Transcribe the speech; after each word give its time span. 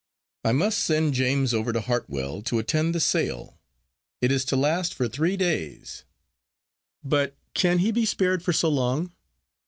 I 0.43 0.51
must 0.51 0.79
send 0.79 1.13
James 1.13 1.53
over 1.53 1.71
to 1.71 1.79
Hartwell 1.81 2.41
to 2.45 2.57
attend 2.57 2.95
the 2.95 2.99
sale. 2.99 3.59
It 4.19 4.31
is 4.31 4.43
to 4.45 4.55
last 4.55 4.95
for 4.95 5.07
three 5.07 5.37
days." 5.37 6.05
"But 7.03 7.35
can 7.53 7.77
he 7.77 7.91
be 7.91 8.07
spared 8.07 8.41
for 8.41 8.51
so 8.51 8.69
long?" 8.69 9.11